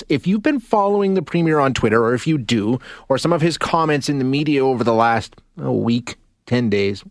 [0.00, 0.06] this.
[0.08, 3.40] If you've been following the premier on Twitter, or if you do, or some of
[3.40, 7.04] his comments in the media over the last oh, week, 10 days,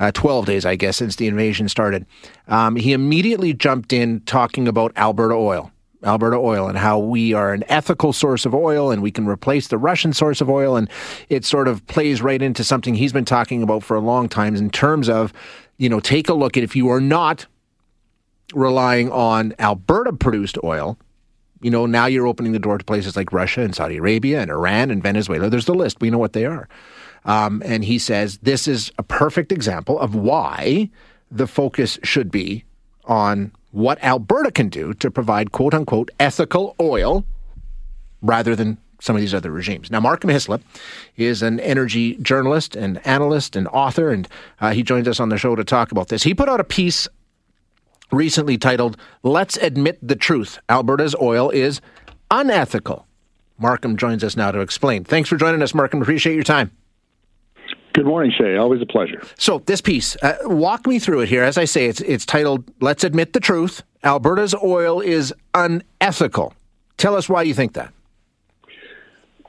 [0.00, 2.06] uh, 12 days, I guess, since the invasion started,
[2.48, 5.70] um, he immediately jumped in talking about Alberta oil.
[6.02, 9.68] Alberta oil and how we are an ethical source of oil and we can replace
[9.68, 10.76] the Russian source of oil.
[10.76, 10.90] And
[11.30, 14.54] it sort of plays right into something he's been talking about for a long time
[14.54, 15.32] in terms of,
[15.78, 17.46] you know, take a look at if you are not
[18.52, 20.98] relying on Alberta produced oil,
[21.64, 24.50] you know, now you're opening the door to places like Russia and Saudi Arabia and
[24.50, 25.48] Iran and Venezuela.
[25.48, 25.98] There's the list.
[25.98, 26.68] We know what they are.
[27.24, 30.90] Um, and he says this is a perfect example of why
[31.30, 32.64] the focus should be
[33.06, 37.24] on what Alberta can do to provide quote unquote ethical oil
[38.20, 39.90] rather than some of these other regimes.
[39.90, 40.60] Now, Markham Hislop
[41.16, 44.28] is an energy journalist and analyst and author, and
[44.60, 46.22] uh, he joins us on the show to talk about this.
[46.22, 47.08] He put out a piece
[48.10, 51.80] recently titled, Let's Admit the Truth Alberta's Oil is
[52.30, 53.06] Unethical.
[53.58, 55.04] Markham joins us now to explain.
[55.04, 56.02] Thanks for joining us, Markham.
[56.02, 56.70] Appreciate your time.
[57.92, 58.56] Good morning, Shay.
[58.56, 59.22] Always a pleasure.
[59.38, 61.44] So, this piece, uh, walk me through it here.
[61.44, 66.54] As I say, it's, it's titled Let's Admit the Truth Alberta's Oil is Unethical.
[66.96, 67.92] Tell us why you think that.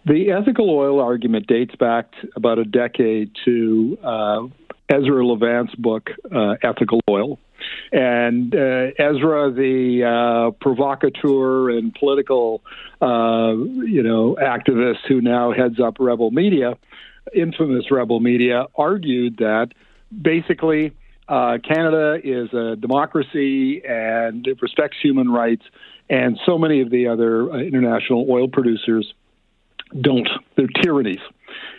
[0.05, 4.47] The ethical oil argument dates back about a decade to uh,
[4.89, 7.39] Ezra Levant's book, uh, Ethical Oil.
[7.91, 12.61] And uh, Ezra, the uh, provocateur and political,
[13.01, 16.77] uh, you know, activist who now heads up Rebel Media,
[17.33, 19.69] infamous rebel media, argued that
[20.21, 20.93] basically
[21.27, 25.63] uh, Canada is a democracy and it respects human rights,
[26.09, 29.13] and so many of the other uh, international oil producers
[29.99, 30.27] don't.
[30.55, 31.21] They're tyrannies.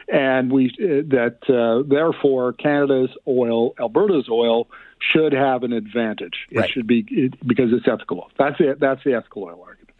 [0.08, 4.68] And we uh, that therefore Canada's oil, Alberta's oil,
[5.00, 6.46] should have an advantage.
[6.50, 6.70] It right.
[6.70, 8.30] should be it, because it's ethical.
[8.38, 8.80] That's it.
[8.80, 9.90] That's the ethical oil argument.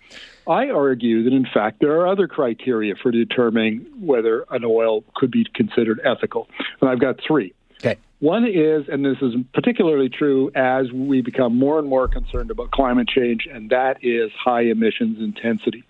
[0.49, 5.31] I argue that, in fact, there are other criteria for determining whether an oil could
[5.31, 6.49] be considered ethical.
[6.81, 7.53] And I've got three.
[7.81, 7.97] Okay.
[8.21, 12.71] One is, and this is particularly true as we become more and more concerned about
[12.71, 15.85] climate change, and that is high emissions intensity.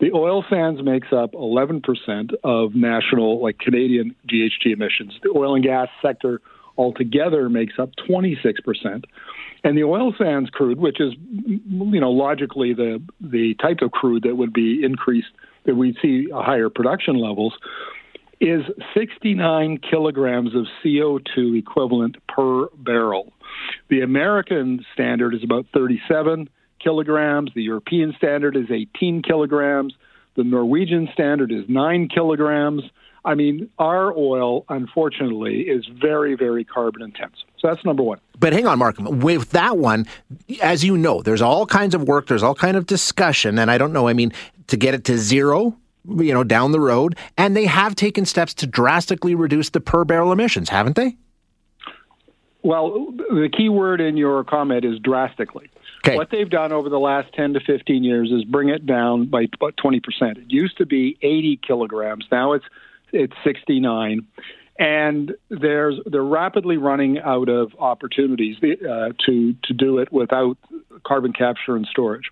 [0.00, 5.18] The oil sands makes up 11% of national, like Canadian GHG emissions.
[5.22, 6.40] The oil and gas sector
[6.76, 9.04] altogether makes up 26%.
[9.64, 11.14] And the oil sands crude, which is,
[11.46, 15.30] you know, logically the the type of crude that would be increased,
[15.64, 17.54] that we'd see higher production levels,
[18.40, 18.62] is
[18.92, 23.32] 69 kilograms of CO2 equivalent per barrel.
[23.88, 27.50] The American standard is about 37 kilograms.
[27.54, 29.94] The European standard is 18 kilograms.
[30.36, 32.82] The Norwegian standard is 9 kilograms.
[33.24, 37.48] I mean, our oil, unfortunately, is very, very carbon intensive.
[37.58, 38.20] So that's number one.
[38.38, 38.96] But hang on, Mark.
[38.98, 40.06] With that one,
[40.60, 43.78] as you know, there's all kinds of work, there's all kind of discussion, and I
[43.78, 44.08] don't know.
[44.08, 44.32] I mean,
[44.66, 45.76] to get it to zero,
[46.06, 50.04] you know, down the road, and they have taken steps to drastically reduce the per
[50.04, 51.16] barrel emissions, haven't they?
[52.62, 55.70] Well, the key word in your comment is drastically.
[56.06, 56.16] Okay.
[56.16, 59.46] What they've done over the last 10 to 15 years is bring it down by
[59.54, 60.02] about 20%.
[60.36, 62.26] It used to be 80 kilograms.
[62.30, 62.64] Now it's
[63.14, 64.26] it's 69
[64.78, 70.56] and there's they're rapidly running out of opportunities uh, to to do it without
[71.04, 72.30] carbon capture and storage.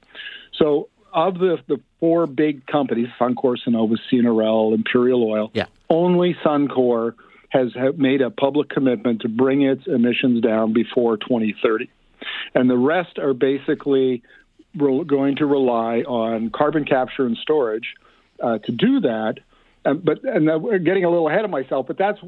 [0.54, 5.66] So of the the four big companies, Suncor, Cenovus, CNRL, Imperial Oil, yeah.
[5.88, 7.14] only Suncor
[7.50, 11.90] has made a public commitment to bring its emissions down before 2030,
[12.54, 14.22] and the rest are basically
[14.76, 17.94] going to rely on carbon capture and storage
[18.42, 19.34] uh, to do that
[19.84, 22.18] um, but and we're getting a little ahead of myself, but that's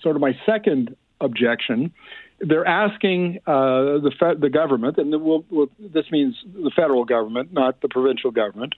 [0.00, 1.92] sort of my second objection.
[2.40, 7.52] They're asking uh, the fe- the government, and we'll, we'll, this means the federal government,
[7.52, 8.74] not the provincial government,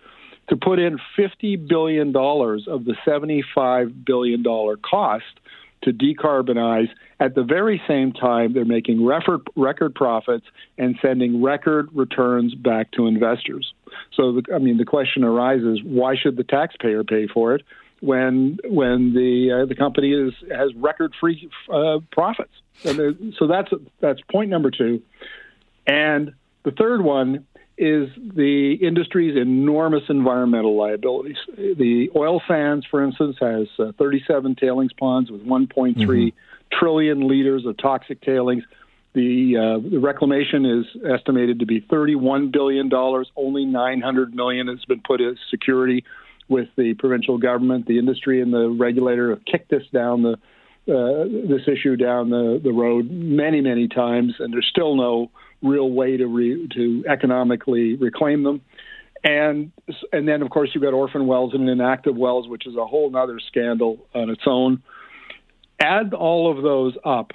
[0.49, 5.25] to put in fifty billion dollars of the seventy-five billion dollar cost
[5.83, 6.89] to decarbonize.
[7.21, 10.47] At the very same time, they're making record record profits
[10.77, 13.73] and sending record returns back to investors.
[14.13, 17.63] So, the, I mean, the question arises: Why should the taxpayer pay for it?
[18.01, 22.53] When when the uh, the company is has record free uh, profits.
[22.85, 23.71] And so that's
[24.01, 25.03] that's point number two,
[25.87, 27.47] and the third one
[27.77, 31.37] is the industry's enormous environmental liabilities.
[31.57, 36.29] The oil sands, for instance, has uh, 37 tailings ponds with 1.3 mm-hmm.
[36.79, 38.63] trillion liters of toxic tailings.
[39.15, 43.31] The, uh, the reclamation is estimated to be 31 billion dollars.
[43.37, 46.05] Only 900 million has been put as security
[46.49, 50.37] with the provincial government, the industry, and the regulator have kicked this down the
[50.87, 55.31] uh, this issue down the, the road many many times, and there's still no
[55.63, 58.61] real way to re, to economically reclaim them.
[59.25, 59.73] and
[60.13, 63.15] and then of course you've got orphan wells and inactive wells, which is a whole
[63.17, 64.83] other scandal on its own.
[65.81, 67.33] Add all of those up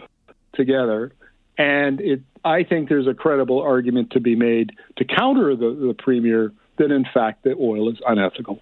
[0.53, 1.11] together,
[1.57, 5.95] and it I think there's a credible argument to be made to counter the, the
[5.97, 8.59] premier that in fact the oil is unethical.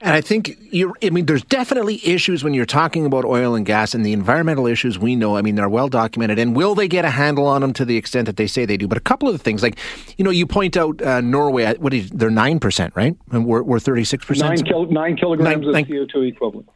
[0.00, 3.64] And I think you I mean there's definitely issues when you're talking about oil and
[3.64, 5.36] gas and the environmental issues we know.
[5.36, 6.38] I mean they're well documented.
[6.38, 8.76] And will they get a handle on them to the extent that they say they
[8.76, 8.88] do?
[8.88, 9.78] But a couple of the things like
[10.16, 13.16] you know you point out uh, Norway what is they're 9% right?
[13.30, 16.68] And we're, we're 36% 9, kil- 9 kilograms nine, of nine, CO2 equivalent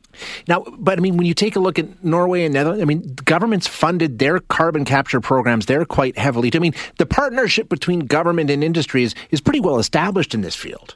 [0.48, 3.14] now, but I mean, when you take a look at Norway and Netherlands, I mean,
[3.24, 6.50] governments funded their carbon capture programs there quite heavily.
[6.54, 10.94] I mean, the partnership between government and industry is, pretty well established in this field.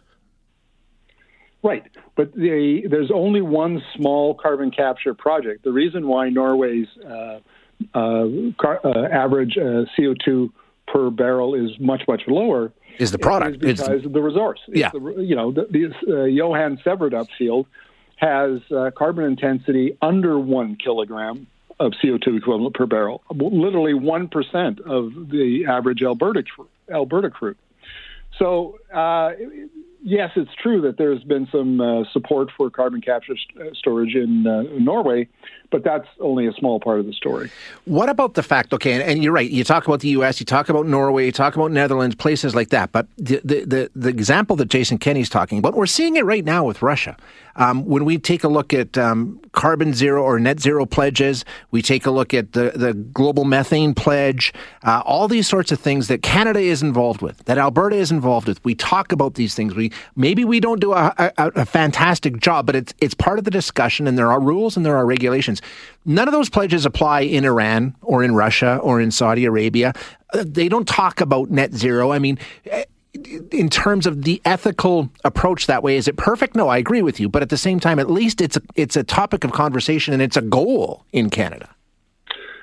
[1.62, 1.82] Right,
[2.14, 5.64] but the, there's only one small carbon capture project.
[5.64, 7.40] The reason why Norway's uh,
[7.92, 8.26] uh,
[8.60, 10.50] car, uh, average uh, CO2
[10.86, 14.60] per barrel is much much lower is the product is because it's, of the resource.
[14.68, 17.66] Yeah, the, you know, the, the uh, Johan Sverdrup field
[18.16, 21.46] has uh, carbon intensity under one kilogram
[21.78, 26.42] of CO2 equivalent per barrel, literally one percent of the average Alberta
[26.90, 27.58] Alberta crude.
[28.38, 29.32] So uh,
[30.06, 34.14] yes, it's true that there's been some uh, support for carbon capture st- uh, storage
[34.14, 35.28] in uh, Norway,
[35.70, 37.50] but that's only a small part of the story.
[37.84, 40.46] What about the fact, okay, and, and, you're right, you talk about the U.S., you
[40.46, 44.08] talk about Norway, you talk about Netherlands, places like that, but the, the, the, the
[44.08, 47.16] example that Jason Kenney's talking about, we're seeing it right now with Russia.
[47.56, 51.80] Um, when we take a look at um, carbon zero or net zero pledges, we
[51.80, 54.52] take a look at the, the global methane pledge,
[54.84, 58.46] uh, all these sorts of things that Canada is involved with, that Alberta is involved
[58.46, 58.62] with.
[58.62, 59.74] We talk about these things.
[59.74, 63.44] We maybe we don't do a, a, a fantastic job, but it's it's part of
[63.44, 65.62] the discussion, and there are rules and there are regulations.
[66.04, 69.92] None of those pledges apply in Iran or in Russia or in Saudi Arabia.
[70.32, 72.12] Uh, they don't talk about net zero.
[72.12, 72.84] I mean eh,
[73.50, 77.18] in terms of the ethical approach that way is it perfect no i agree with
[77.20, 80.12] you but at the same time at least it's a, it's a topic of conversation
[80.12, 81.68] and it's a goal in canada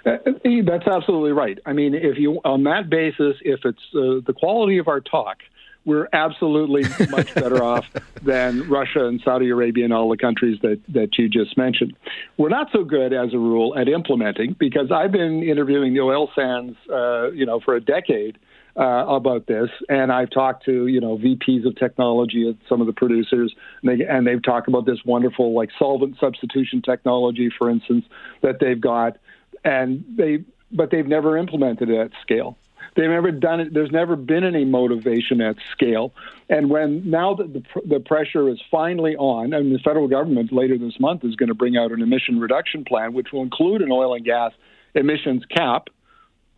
[0.06, 0.18] uh,
[0.66, 4.78] that's absolutely right i mean if you on that basis if it's uh, the quality
[4.78, 5.38] of our talk
[5.86, 7.86] we're absolutely much better off
[8.22, 11.96] than Russia and Saudi Arabia and all the countries that, that you just mentioned.
[12.38, 16.30] We're not so good, as a rule, at implementing because I've been interviewing the oil
[16.36, 18.38] sands, uh, you know, for a decade
[18.76, 22.88] uh, about this, and I've talked to you know VPs of technology at some of
[22.88, 23.54] the producers,
[23.84, 28.06] and, they, and they've talked about this wonderful like solvent substitution technology, for instance,
[28.42, 29.18] that they've got,
[29.64, 32.58] and they but they've never implemented it at scale.
[32.96, 33.74] They've never done it.
[33.74, 36.14] There's never been any motivation at scale.
[36.50, 40.78] And when now that the, the pressure is finally on, and the federal government later
[40.78, 43.92] this month is going to bring out an emission reduction plan, which will include an
[43.92, 44.52] oil and gas
[44.94, 45.88] emissions cap.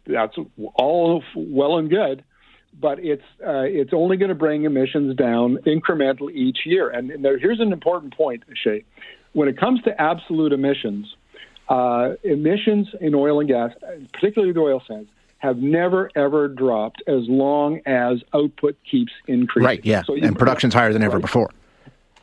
[0.08, 0.36] That's
[0.76, 2.24] all well and good,
[2.80, 6.90] but it's uh, it's only going to bring emissions down incrementally each year.
[6.90, 8.84] And, and there, here's an important point, Shay.
[9.34, 11.16] When it comes to absolute emissions,
[11.70, 13.72] uh, emissions in oil and gas,
[14.14, 15.10] particularly the oil sands,
[15.46, 19.66] have never ever dropped as long as output keeps increasing.
[19.66, 19.86] Right.
[19.86, 20.04] Yeah.
[20.04, 21.22] So and production's higher than ever right.
[21.22, 21.50] before.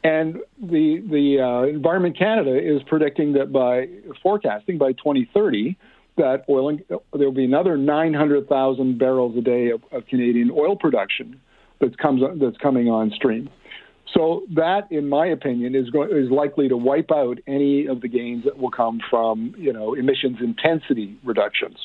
[0.04, 3.88] And the the uh, Environment Canada is predicting that by
[4.22, 5.76] forecasting by 2030
[6.16, 10.76] that oil and, there will be another 900,000 barrels a day of, of Canadian oil
[10.76, 11.40] production
[11.80, 13.48] that comes that's coming on stream.
[14.12, 18.08] So that, in my opinion, is going, is likely to wipe out any of the
[18.08, 21.76] gains that will come from you know emissions intensity reductions.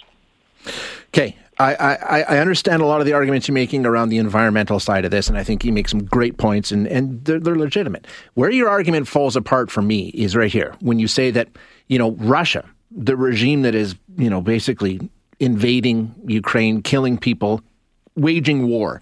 [1.17, 4.79] Okay, I, I, I, understand a lot of the arguments you're making around the environmental
[4.79, 7.55] side of this, and I think you make some great points, and, and they're, they're
[7.55, 8.05] legitimate.
[8.35, 11.47] Where your argument falls apart for me is right here when you say that,
[11.87, 15.09] you know, Russia, the regime that is, you know, basically
[15.39, 17.61] invading Ukraine, killing people,
[18.15, 19.01] waging war,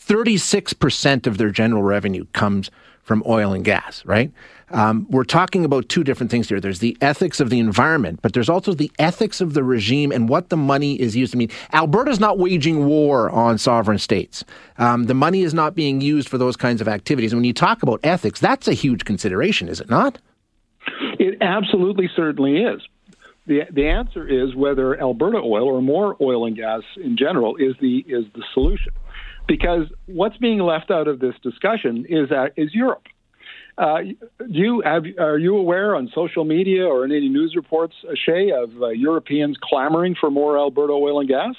[0.00, 2.70] 36% of their general revenue comes
[3.10, 4.30] from oil and gas, right?
[4.70, 6.60] Um, we're talking about two different things here.
[6.60, 10.28] There's the ethics of the environment, but there's also the ethics of the regime and
[10.28, 11.50] what the money is used to mean.
[11.72, 14.44] Alberta's not waging war on sovereign states.
[14.78, 17.32] Um, the money is not being used for those kinds of activities.
[17.32, 20.18] And when you talk about ethics, that's a huge consideration, is it not?
[21.18, 22.80] It absolutely certainly is.
[23.48, 27.74] The, the answer is whether Alberta oil or more oil and gas in general is
[27.80, 28.92] the is the solution
[29.50, 33.06] because what's being left out of this discussion is that is Europe.
[33.76, 33.98] Uh,
[34.46, 38.80] you have, are you aware on social media or in any news reports, Shay, of
[38.80, 41.54] uh, Europeans clamoring for more Alberta oil and gas?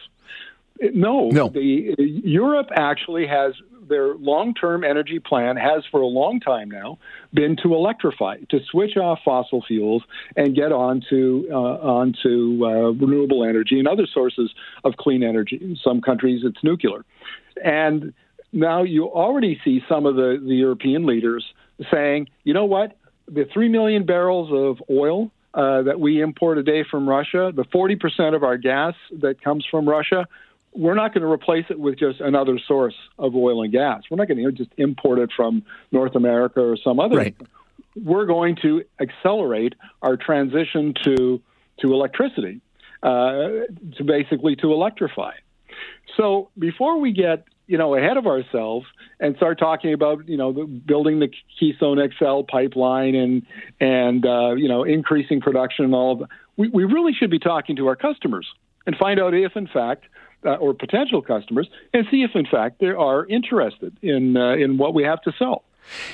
[0.80, 1.50] No, no.
[1.50, 3.56] The, Europe actually has
[3.90, 6.98] their long-term energy plan has for a long time now
[7.34, 10.02] been to electrify, to switch off fossil fuels
[10.38, 14.54] and get onto uh, onto uh, renewable energy and other sources
[14.86, 15.60] of clean energy.
[15.62, 17.04] In some countries, it's nuclear,
[17.64, 18.14] and
[18.52, 21.46] now you already see some of the, the European leaders
[21.92, 26.64] saying, you know what, the 3 million barrels of oil uh, that we import a
[26.64, 30.28] day from Russia, the 40% of our gas that comes from Russia,
[30.74, 34.04] we're not going to replace it with just another source of oil and gas.
[34.10, 37.18] We're not going to just import it from North America or some other.
[37.18, 37.36] Right.
[38.02, 41.42] We're going to accelerate our transition to
[41.82, 42.62] to electricity,
[43.02, 43.32] uh,
[43.98, 45.34] to basically to electrify.
[46.18, 48.86] So before we get you know ahead of ourselves
[49.20, 53.46] and start talking about you know the, building the Keystone XL pipeline and
[53.80, 57.40] and uh, you know increasing production and all of that, we, we really should be
[57.40, 58.48] talking to our customers
[58.86, 60.06] and find out if in fact
[60.46, 64.78] uh, or potential customers and see if in fact they are interested in uh, in
[64.78, 65.64] what we have to sell.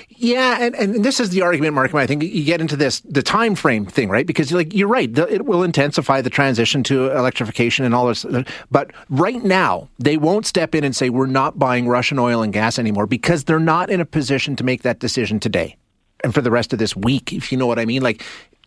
[0.10, 1.94] Yeah, and, and this is the argument, Mark.
[1.94, 4.26] I think you get into this the time frame thing, right?
[4.26, 8.26] Because like you're right, the, it will intensify the transition to electrification and all this.
[8.72, 12.52] But right now, they won't step in and say we're not buying Russian oil and
[12.52, 15.78] gas anymore because they're not in a position to make that decision today
[16.24, 18.02] and for the rest of this week, if you know what I mean.
[18.02, 18.24] Like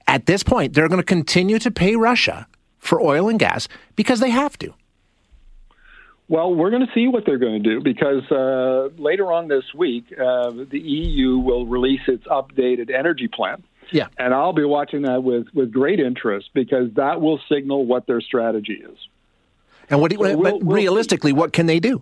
[0.06, 2.46] at this point, they're going to continue to pay Russia
[2.78, 4.72] for oil and gas because they have to.
[6.30, 9.64] Well, we're going to see what they're going to do because uh, later on this
[9.74, 13.64] week, uh, the EU will release its updated energy plan.
[13.90, 14.06] Yeah.
[14.16, 18.20] And I'll be watching that with, with great interest because that will signal what their
[18.20, 18.96] strategy is.
[19.88, 20.12] And what?
[20.12, 22.00] Do you, so we'll, but we'll realistically, what can they do?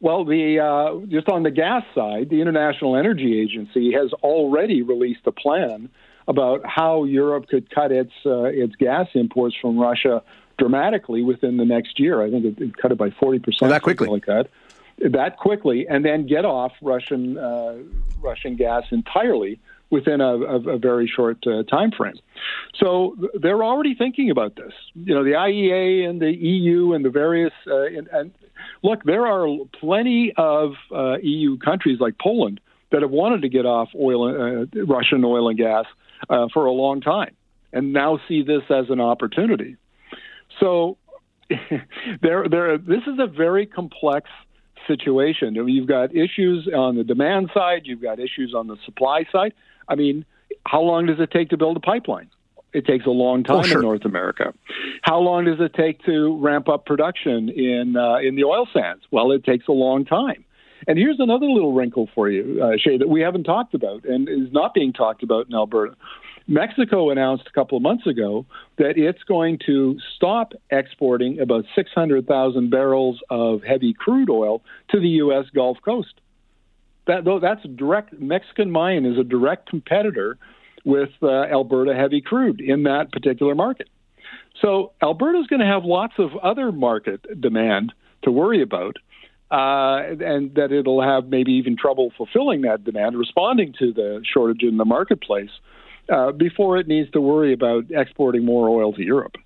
[0.00, 5.22] Well, the uh, just on the gas side, the International Energy Agency has already released
[5.24, 5.88] a plan
[6.28, 10.22] about how Europe could cut its uh, its gas imports from Russia
[10.58, 12.22] dramatically within the next year.
[12.22, 13.70] I think it, it cut it by forty percent.
[13.70, 14.48] that quickly, like that,
[14.98, 17.76] that quickly, and then get off Russian uh,
[18.20, 22.18] Russian gas entirely within a, a, a very short uh, time frame.
[22.76, 24.72] So they're already thinking about this.
[24.94, 28.32] You know, the IEA and the EU and the various uh, and, and
[28.82, 29.48] look, there are
[29.80, 34.84] plenty of uh, EU countries like Poland that have wanted to get off oil, uh,
[34.84, 35.86] Russian oil and gas
[36.28, 37.34] uh, for a long time,
[37.72, 39.76] and now see this as an opportunity.
[40.60, 40.98] So
[42.22, 42.78] there, there.
[42.78, 44.28] This is a very complex
[44.86, 45.54] situation.
[45.54, 47.82] You've got issues on the demand side.
[47.84, 49.54] You've got issues on the supply side.
[49.88, 50.24] I mean,
[50.66, 52.30] how long does it take to build a pipeline?
[52.72, 53.78] It takes a long time oh, sure.
[53.78, 54.52] in North America.
[55.02, 59.04] How long does it take to ramp up production in uh, in the oil sands?
[59.12, 60.44] Well, it takes a long time.
[60.86, 64.28] And here's another little wrinkle for you, uh, Shay, that we haven't talked about and
[64.28, 65.96] is not being talked about in Alberta.
[66.46, 68.44] Mexico announced a couple of months ago
[68.76, 75.08] that it's going to stop exporting about 600,000 barrels of heavy crude oil to the
[75.08, 75.46] U.S.
[75.54, 76.20] Gulf Coast.
[77.06, 78.18] That that's direct.
[78.18, 80.38] Mexican Maya is a direct competitor
[80.84, 83.88] with uh, Alberta heavy crude in that particular market.
[84.60, 88.96] So Alberta is going to have lots of other market demand to worry about.
[89.50, 94.62] Uh, and that it'll have maybe even trouble fulfilling that demand, responding to the shortage
[94.62, 95.50] in the marketplace
[96.08, 99.36] uh, before it needs to worry about exporting more oil to Europe.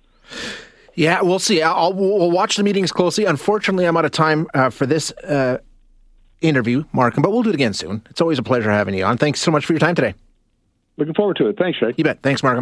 [0.95, 1.61] Yeah, we'll see.
[1.61, 3.25] I'll, we'll watch the meetings closely.
[3.25, 5.59] Unfortunately, I'm out of time uh, for this uh,
[6.41, 8.05] interview, Markham, but we'll do it again soon.
[8.09, 9.17] It's always a pleasure having you on.
[9.17, 10.13] Thanks so much for your time today.
[10.97, 11.57] Looking forward to it.
[11.57, 11.93] Thanks, Shay.
[11.95, 12.21] You bet.
[12.21, 12.57] Thanks, Markham.